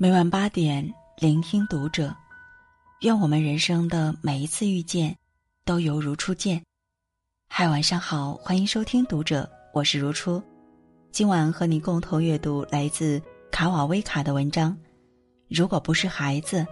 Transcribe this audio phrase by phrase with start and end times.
[0.00, 2.14] 每晚八点，聆听读者。
[3.00, 5.16] 愿我们人生的每一次遇见，
[5.64, 6.62] 都犹如初见。
[7.48, 10.40] 嗨，晚上好，欢迎收听读者，我是如初。
[11.10, 13.20] 今晚和你共同阅读来自
[13.50, 14.78] 卡瓦威卡的文章。
[15.48, 16.64] 如果不是孩子，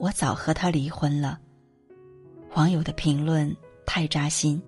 [0.00, 1.38] 我早和他离婚了。
[2.56, 3.56] 网友的评论
[3.86, 4.60] 太扎心。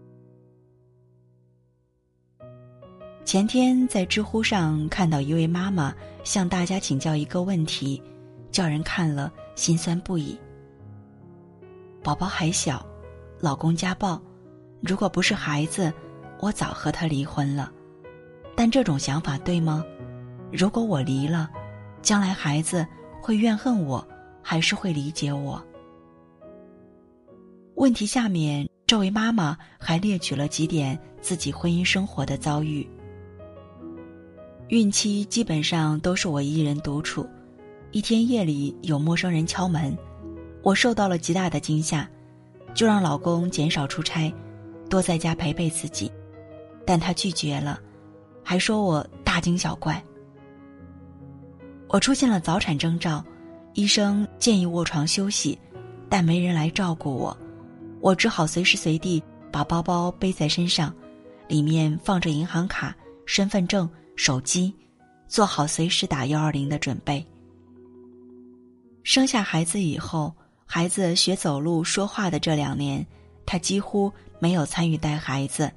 [3.24, 8.02] 前天在知乎上看到一位妈妈向大家请教一个问题，
[8.50, 10.36] 叫人看了心酸不已。
[12.02, 12.84] 宝宝还小，
[13.38, 14.20] 老公家暴，
[14.80, 15.92] 如果不是孩子，
[16.40, 17.70] 我早和他离婚了。
[18.56, 19.84] 但这种想法对吗？
[20.50, 21.48] 如果我离了，
[22.02, 22.84] 将来孩子
[23.22, 24.04] 会怨恨我，
[24.42, 25.62] 还是会理解我？
[27.76, 32.88] 问题下面，这位妈妈还列举了几点自己婚姻生活的遭遇。
[34.70, 37.28] 孕期基本上都是我一人独处，
[37.90, 39.98] 一天夜里有陌生人敲门，
[40.62, 42.08] 我受到了极大的惊吓，
[42.72, 44.32] 就让老公减少出差，
[44.88, 46.08] 多在家陪陪自己，
[46.86, 47.80] 但他拒绝了，
[48.44, 50.00] 还说我大惊小怪。
[51.88, 53.24] 我出现了早产征兆，
[53.74, 55.58] 医生建议卧床休息，
[56.08, 57.36] 但没人来照顾我，
[58.00, 60.94] 我只好随时随地把包包背在身上，
[61.48, 63.90] 里面放着银行卡、身份证。
[64.22, 64.70] 手机，
[65.26, 67.26] 做好随时打幺二零的准备。
[69.02, 70.30] 生下孩子以后，
[70.66, 73.04] 孩子学走路、说话的这两年，
[73.46, 75.72] 他几乎没有参与带孩子。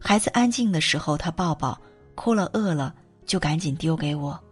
[0.00, 1.78] 孩子安静的时候，他抱抱；
[2.14, 2.94] 哭了、饿了，
[3.26, 4.42] 就赶紧丢给我。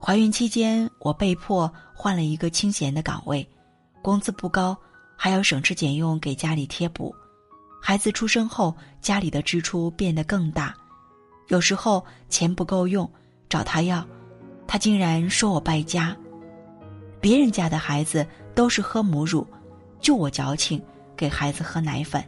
[0.00, 3.46] 怀孕期间，我被迫换了一个清闲的岗位，
[4.00, 4.74] 工资不高，
[5.14, 7.14] 还要省吃俭用给家里贴补。
[7.82, 10.74] 孩子出生后，家里的支出变得更大。
[11.48, 13.10] 有时候钱不够用，
[13.48, 14.06] 找他要，
[14.66, 16.16] 他竟然说我败家。
[17.20, 19.46] 别人家的孩子都是喝母乳，
[19.98, 20.80] 就我矫情，
[21.16, 22.22] 给孩子喝奶粉。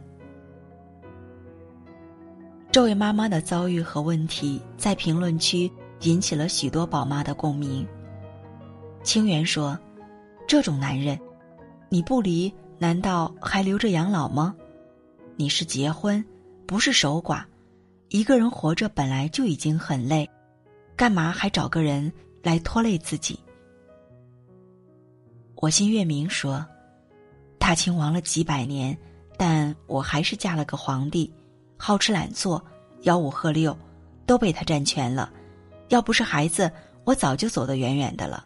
[2.71, 5.71] 这位妈妈的遭遇和问题在评论区
[6.01, 7.85] 引起了许多宝妈的共鸣。
[9.03, 9.77] 清源说
[10.47, 11.19] ：“这种男人，
[11.89, 14.55] 你不离，难道还留着养老吗？
[15.35, 16.23] 你是结婚，
[16.65, 17.43] 不是守寡。”
[18.11, 20.29] 一个人活着本来就已经很累，
[20.97, 22.11] 干嘛还找个人
[22.43, 23.39] 来拖累自己？
[25.55, 26.65] 我心月明说
[27.57, 28.97] ：“大清亡了几百年，
[29.37, 31.33] 但我还是嫁了个皇帝，
[31.77, 32.61] 好吃懒做，
[33.03, 33.77] 吆五喝六，
[34.25, 35.31] 都被他占全了。
[35.87, 36.69] 要不是孩子，
[37.05, 38.45] 我早就走得远远的了。”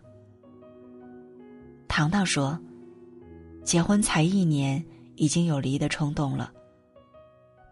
[1.89, 2.59] 糖糖说
[3.65, 6.51] ：“结婚才一年，已经有离的冲动了。”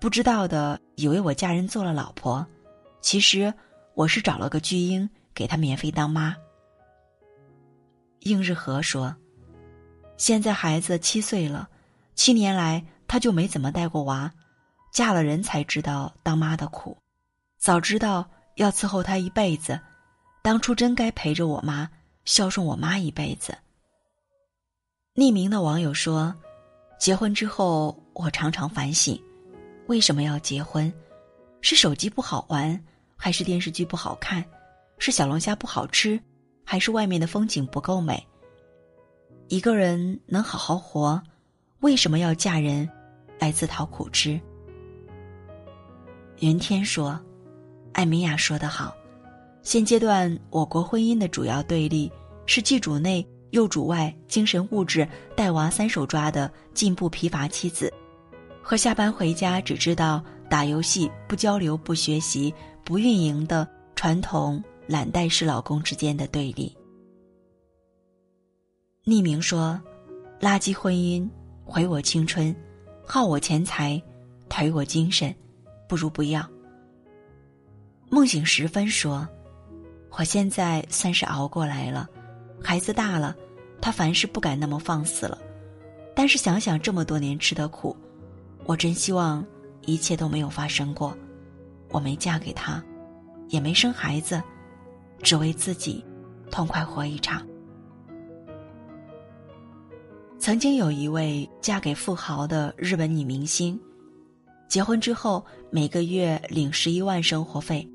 [0.04, 2.46] 不知道的以为我嫁人做了老婆，
[3.00, 3.54] 其实
[3.94, 6.36] 我是找了个巨婴给他免费当妈。
[8.20, 9.16] 应日和说
[10.20, 11.70] ：“现在孩子七岁了，
[12.16, 14.30] 七年来他就没怎么带过娃，
[14.92, 16.98] 嫁了人才知道当妈的苦，
[17.58, 19.80] 早知道要伺候他一辈子，
[20.42, 21.90] 当初真该陪着我妈，
[22.26, 23.58] 孝顺我妈一辈子。”
[25.16, 26.36] 匿名的网友说
[27.00, 29.18] ：“结婚之后，我常常反省。”
[29.88, 30.92] 为什么要结婚？
[31.62, 32.82] 是手机不好玩，
[33.16, 34.44] 还是电视剧不好看？
[34.98, 36.20] 是小龙虾不好吃，
[36.64, 38.26] 还是外面的风景不够美？
[39.50, 41.22] 一个人能好好活，
[41.82, 42.90] 为什么要嫁人
[43.40, 44.40] 来自讨苦吃？
[46.40, 47.20] 云天说
[47.94, 48.96] ：“艾米亚说得好，
[49.62, 52.12] 现阶段我国婚姻的主要对立
[52.46, 57.94] 是既主内又主外，精神物质带娃三手抓的进步疲乏妻子。”
[58.64, 62.52] 和下班回家只知道打游戏、不交流、不学习、
[62.86, 66.74] 不运营的传统懒怠式老公之间的对立。
[69.04, 69.80] 匿名说
[70.40, 71.30] ：“垃圾婚姻
[71.66, 72.56] 毁我青春，
[73.06, 74.02] 耗我钱财，
[74.50, 75.36] 颓我精神，
[75.90, 76.50] 不如不要。”
[78.10, 79.28] 梦醒时分说
[80.18, 82.08] ：“我现在算是熬过来了，
[82.64, 83.36] 孩子大了，
[83.82, 85.38] 他凡事不敢那么放肆了，
[86.16, 87.94] 但是想想这么多年吃的苦。”
[88.66, 89.46] 我真希望
[89.82, 91.16] 一切都没有发生过，
[91.90, 92.84] 我没嫁给他，
[93.50, 94.42] 也没生孩子，
[95.22, 96.04] 只为自己
[96.50, 97.46] 痛快活一场。
[100.40, 103.80] 曾经有一位嫁给富豪的日本女明星，
[104.68, 107.88] 结婚之后每个月领十一万生活费，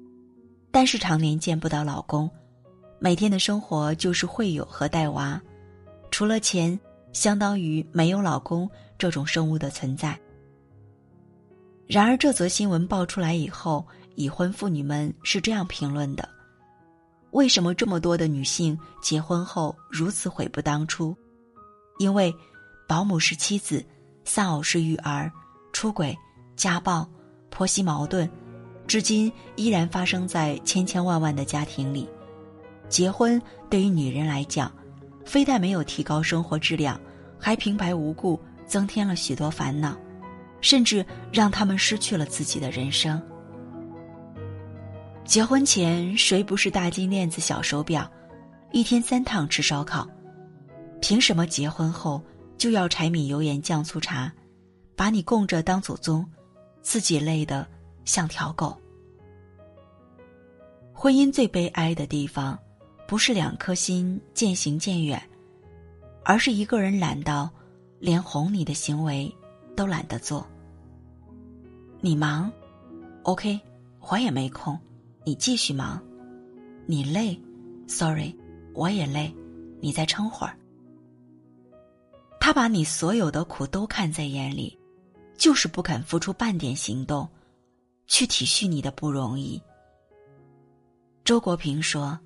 [0.70, 2.30] 但是常年见不到老公，
[2.98, 5.40] 每天的生活就是会友和带娃，
[6.10, 6.78] 除了钱，
[7.12, 10.18] 相当于没有老公这种生物的存在。
[11.88, 16.28] 然而，这则新闻爆出来以后，已婚妇女们是这样评论的
[17.32, 21.16] ：“为什么这么多的女性结婚后如此悔不当初？
[21.98, 22.32] 因为
[22.86, 23.82] 保姆是妻子，
[24.22, 25.32] 丧偶是育儿，
[25.72, 26.14] 出轨、
[26.56, 27.08] 家暴、
[27.48, 28.28] 婆媳矛盾，
[28.86, 32.06] 至今依然发生在千千万万的家庭里。
[32.90, 33.40] 结婚
[33.70, 34.70] 对于女人来讲，
[35.24, 37.00] 非但没有提高生活质量，
[37.38, 39.96] 还平白无故增添了许多烦恼，
[40.60, 43.20] 甚至让他们失去了自己的人生。
[45.24, 48.10] 结婚前谁不是大金链子、小手表，
[48.72, 50.08] 一天三趟吃烧烤？
[51.00, 52.22] 凭什么结婚后
[52.56, 54.32] 就要柴米油盐酱醋茶，
[54.96, 56.24] 把你供着当祖宗，
[56.82, 57.66] 自己累得
[58.04, 58.76] 像条狗？
[60.92, 62.58] 婚姻最悲哀的地方。
[63.06, 65.18] 不是两颗心渐行渐远，
[66.26, 67.48] 而是一个人懒到
[67.98, 69.34] 连哄你的行为
[69.78, 70.44] 都懒得做。
[72.00, 72.50] 你忙
[73.22, 73.60] ，OK，
[74.00, 74.76] 我也没空，
[75.24, 76.02] 你继续忙。
[76.84, 77.40] 你累
[77.86, 78.36] ，Sorry，
[78.74, 79.32] 我也累，
[79.80, 80.58] 你再撑会儿。
[82.40, 84.76] 他把你所有的苦都看在眼里，
[85.36, 87.28] 就是不肯付出半点行动，
[88.08, 89.62] 去体恤你的不容易。
[91.22, 92.18] 周国平说。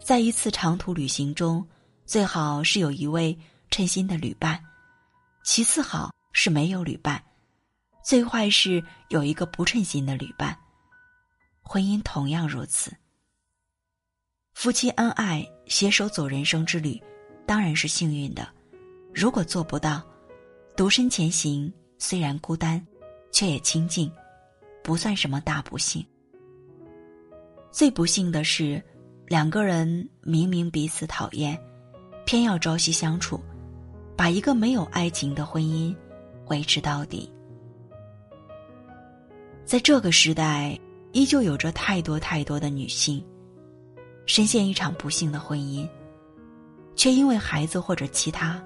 [0.00, 1.66] 在一次长途旅行中，
[2.04, 3.38] 最好是有一位
[3.70, 4.54] 称心的旅伴；
[5.44, 7.18] 其次好是没有旅伴；
[8.04, 10.54] 最坏是有一个不称心的旅伴。
[11.62, 12.94] 婚姻同样如此。
[14.52, 17.02] 夫妻恩爱，携手走人生之旅，
[17.46, 18.46] 当然是幸运的。
[19.14, 20.02] 如果做不到，
[20.76, 22.86] 独身前行，虽然孤单，
[23.32, 24.12] 却也清静，
[24.82, 26.06] 不算什么大不幸。
[27.72, 28.82] 最不幸的是。
[29.26, 31.58] 两个人明明彼此讨厌，
[32.26, 33.42] 偏要朝夕相处，
[34.14, 35.96] 把一个没有爱情的婚姻
[36.48, 37.30] 维持到底。
[39.64, 40.78] 在这个时代，
[41.12, 43.24] 依旧有着太多太多的女性，
[44.26, 45.88] 深陷一场不幸的婚姻，
[46.96, 48.62] 却因为孩子或者其他，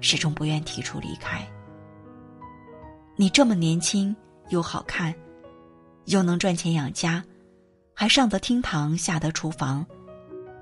[0.00, 1.46] 始终不愿提出离开。
[3.16, 4.14] 你这么年轻
[4.50, 5.14] 又好看，
[6.06, 7.22] 又能赚钱养家。
[7.94, 9.86] 还上得厅堂，下得厨房，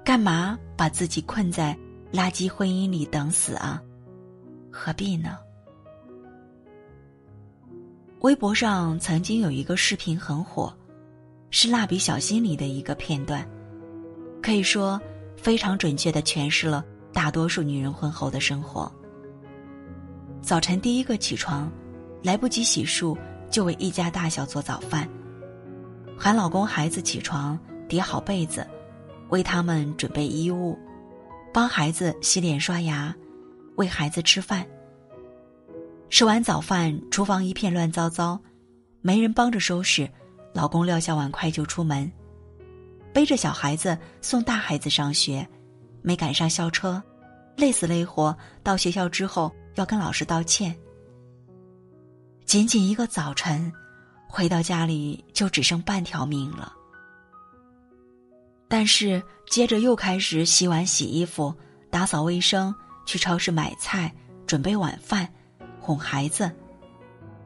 [0.04, 1.78] 干嘛把自己困在
[2.12, 3.80] 垃圾婚姻里等死啊？
[4.70, 5.38] 何必呢？
[8.20, 10.70] 微博上曾经有一个视频很火，
[11.48, 13.48] 是《蜡笔小新》里的一个片段，
[14.42, 15.00] 可以说
[15.38, 16.84] 非常准确的诠释了
[17.14, 18.92] 大多数女人婚后的生活。
[20.42, 21.72] 早晨第一个起床，
[22.22, 23.16] 来不及洗漱，
[23.48, 25.08] 就为一家大小做早饭。
[26.14, 27.58] 喊老公、孩子起床，
[27.88, 28.66] 叠好被子，
[29.30, 30.78] 为他们准备衣物，
[31.54, 33.16] 帮孩子洗脸刷牙，
[33.76, 34.66] 喂孩子吃饭。
[36.10, 38.38] 吃完早饭，厨房一片乱糟糟，
[39.00, 40.10] 没人帮着收拾，
[40.52, 42.10] 老公撂下碗筷就出门，
[43.14, 45.48] 背着小孩子送大孩子上学，
[46.02, 47.02] 没赶上校车，
[47.56, 50.76] 累死累活到学校之后要跟老师道歉。
[52.44, 53.72] 仅仅一个早晨。
[54.32, 56.72] 回到家里就只剩半条命了，
[58.68, 61.52] 但是接着又开始洗碗、洗衣服、
[61.90, 62.72] 打扫卫生、
[63.04, 64.14] 去超市买菜、
[64.46, 65.28] 准备晚饭、
[65.80, 66.50] 哄孩子，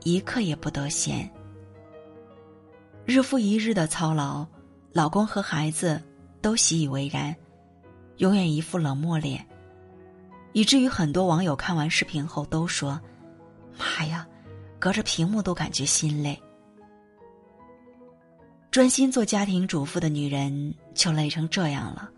[0.03, 1.31] 一刻也不得闲。
[3.07, 4.45] 日复一日的操劳，
[4.93, 6.03] 老公和孩子
[6.43, 7.35] 都习以为然，
[8.17, 9.47] 永远一副冷漠脸，
[10.53, 13.01] 以至于很多网友看完视频后都说
[13.79, 14.27] ：“妈呀，
[14.79, 16.39] 隔着屏幕都感觉心累。”
[18.71, 22.11] 专心做家庭主妇的女人就累成这样了，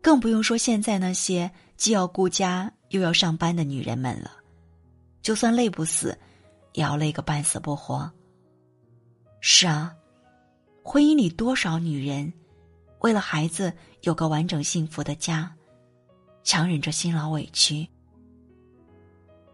[0.00, 4.30] 更不用说现在那些既要顾家又要上班的女人们了。
[5.22, 6.18] 就算累不死，
[6.72, 8.10] 也要累个半死不活。
[9.40, 9.94] 是啊，
[10.82, 12.32] 婚姻里多少女人，
[13.00, 13.72] 为了孩子
[14.02, 15.52] 有个完整幸福的家，
[16.42, 17.86] 强忍着辛劳委屈；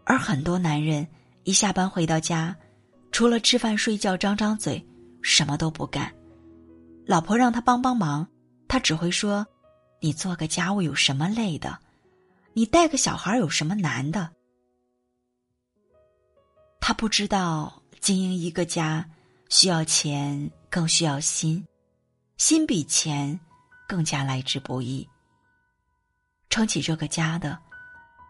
[0.03, 1.07] 而很多男人
[1.43, 2.55] 一下班回到家，
[3.11, 4.85] 除了吃饭睡觉张张嘴。
[5.23, 6.09] 什么都不干，
[7.05, 8.25] 老婆让他帮帮忙，
[8.67, 9.45] 他只会说
[9.99, 11.77] ：“你做个家务有什么累的？
[12.53, 14.29] 你带个小孩有什么难的？”
[16.79, 19.07] 他不知道经营一个家
[19.49, 21.65] 需要钱，更需要心，
[22.37, 23.39] 心比钱
[23.87, 25.07] 更加来之不易。
[26.49, 27.57] 撑起这个家的，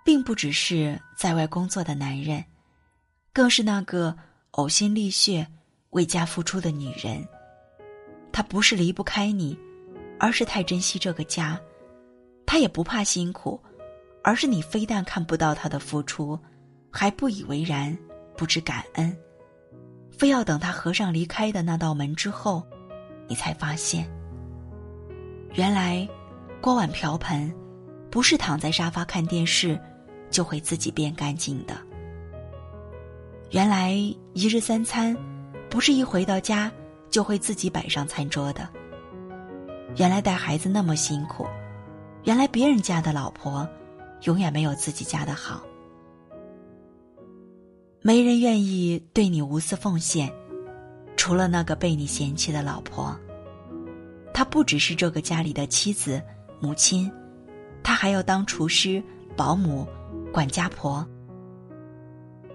[0.04, 2.44] 并不只是在外工作的男人，
[3.32, 4.18] 更是那个
[4.52, 5.48] 呕心沥血。
[5.92, 7.26] 为家付出的女人，
[8.32, 9.58] 她不是离不开你，
[10.20, 11.58] 而是太珍惜这个家；
[12.46, 13.60] 她也不怕辛苦，
[14.22, 16.38] 而是你非但看不到她的付出，
[16.92, 17.98] 还不以为然，
[18.38, 19.18] 不知感恩，
[20.16, 22.64] 非要等他合上离开的那道门之后，
[23.28, 24.08] 你才发现，
[25.56, 26.08] 原来，
[26.62, 27.52] 锅碗瓢盆
[28.12, 29.78] 不是躺在沙发看电视
[30.30, 31.76] 就会自己变干净的。
[33.50, 33.92] 原来，
[34.34, 35.18] 一日三餐
[35.70, 36.72] 不是一回到家
[37.10, 38.70] 就会自己摆上餐桌的。
[39.96, 41.48] 原来带孩子那么辛苦，
[42.24, 43.68] 原来别人家的老婆
[44.24, 45.67] 永远没有自己家的好。
[48.08, 50.32] 没人愿意对你无私奉献，
[51.18, 53.14] 除了那个被你嫌弃的老婆。
[54.34, 56.24] 她不只是这个家里的妻子、
[56.62, 57.12] 母亲，
[57.84, 59.04] 她还要当厨师、
[59.36, 59.86] 保姆、
[60.32, 61.06] 管家婆。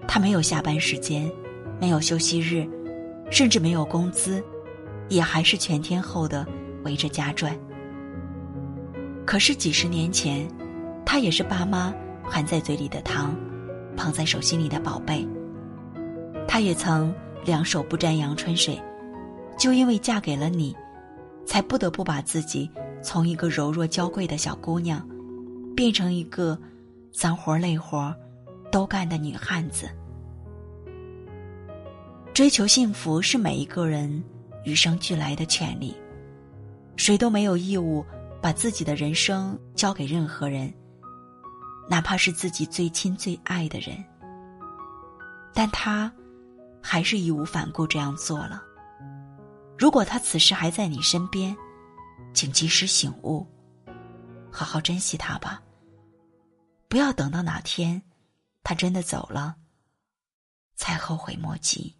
[0.09, 1.31] 她没有下班时间，
[1.79, 2.67] 没有休息日，
[3.31, 4.43] 甚至没有工资，
[5.11, 6.49] 也还是全天候的
[6.83, 7.55] 围着家转。
[9.27, 10.49] 可是几十年前，
[11.05, 11.93] 她也是爸妈
[12.25, 13.37] 含在嘴里的糖。
[13.95, 15.29] 捧在手心里的宝贝，
[16.47, 18.81] 她也曾两手不沾阳春水，
[19.59, 20.77] 就因为嫁给了你，
[21.47, 22.71] 才不得不把自己
[23.03, 25.07] 从一个柔弱娇贵的小姑娘，
[25.75, 26.59] 变成一个
[27.13, 28.15] 脏活累活
[28.71, 29.89] 都干的女汉子。
[32.35, 34.23] 追求幸福是每一个人
[34.65, 35.95] 与生俱来的权利，
[36.97, 38.05] 谁都没有义务
[38.41, 40.73] 把自己的人生交给任何人。
[41.91, 44.03] 哪怕是自己最亲最爱的人，
[45.53, 46.11] 但他
[46.83, 48.63] 还是义无反顾这样做了。
[49.79, 51.57] 如果他此时还在你身边，
[52.35, 53.47] 请及时醒悟，
[54.51, 55.63] 好好珍惜他吧。
[56.89, 58.03] 不要等到哪天
[58.63, 59.57] 他真的走了，
[60.75, 61.97] 才后悔莫及。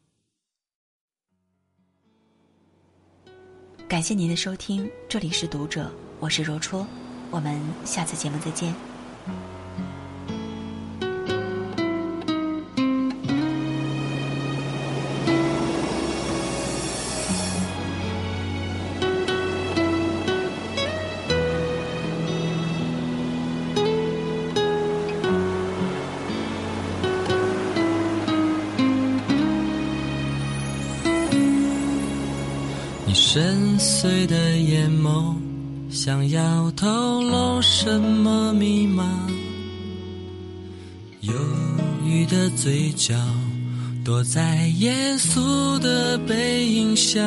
[3.89, 6.87] 感谢您的收听，这里是读者，我是若初，
[7.31, 8.75] 我们下次节目再见。
[36.83, 39.05] 透露什么密码？
[41.21, 41.33] 忧
[42.05, 43.15] 郁的嘴角，
[44.05, 47.21] 躲在严肃的背影下。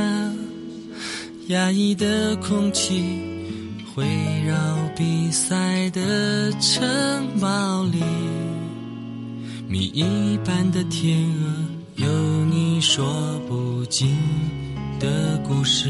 [1.48, 3.02] 压抑的空气，
[3.96, 4.06] 围
[4.46, 4.54] 绕
[4.94, 6.86] 比赛的城
[7.40, 8.04] 堡里。
[9.70, 11.18] 谜一般的天
[11.96, 14.18] 鹅，有你说不尽。
[15.00, 15.90] 的故事，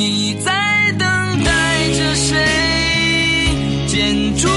[0.00, 0.50] 你在
[0.98, 2.38] 等待着谁？
[3.86, 4.48] 建筑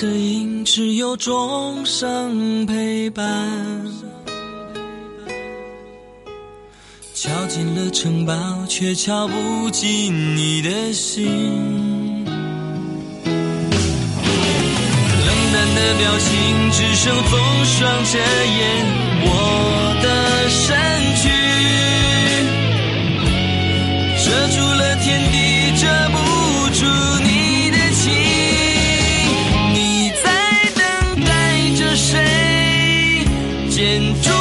[0.00, 3.26] 身影只有钟声陪伴，
[7.12, 8.32] 敲进了城堡，
[8.66, 11.26] 却敲不进你的心。
[13.26, 13.34] 冷
[15.52, 18.86] 淡的表情，只剩风霜遮掩
[19.26, 19.28] 我
[20.02, 20.64] 的身
[21.20, 21.28] 躯，
[24.24, 25.36] 遮住了天地，
[25.78, 26.16] 遮不
[33.80, 34.39] 建筑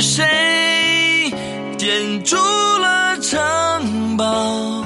[0.00, 1.30] 谁
[1.78, 4.84] 建筑了城堡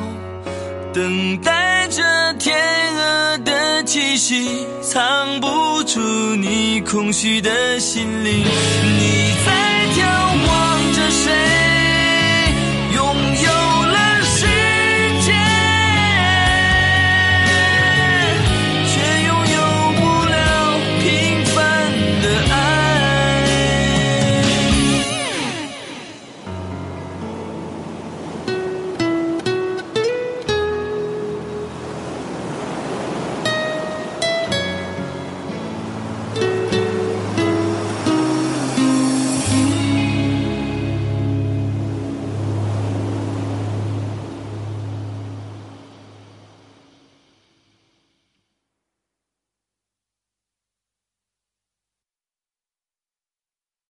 [0.93, 2.03] 等待着
[2.39, 2.57] 天
[2.97, 6.01] 鹅的气息藏不住
[6.37, 8.39] 你空虚的心灵。
[8.39, 9.53] 你在
[9.95, 10.03] 眺
[10.47, 11.80] 望着谁？